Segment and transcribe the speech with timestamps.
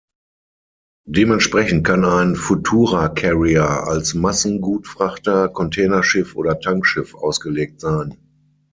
[1.05, 8.17] Dementsprechend kann ein Futura Carrier als Massengutfrachter, Containerschiff oder Tankschiff ausgelegt sein.